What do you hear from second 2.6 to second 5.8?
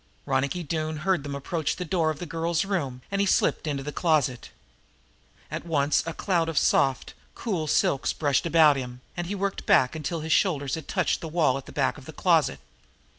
room, and he slipped into the closet. At